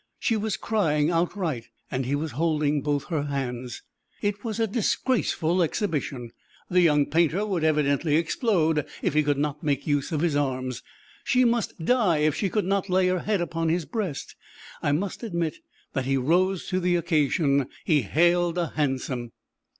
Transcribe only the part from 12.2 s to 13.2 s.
she could not lay her